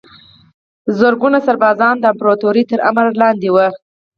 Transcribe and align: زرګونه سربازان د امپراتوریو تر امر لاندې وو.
زرګونه 0.99 1.39
سربازان 1.47 1.95
د 1.99 2.03
امپراتوریو 2.11 2.69
تر 2.71 2.79
امر 2.89 3.05
لاندې 3.21 3.47
وو. 3.51 3.67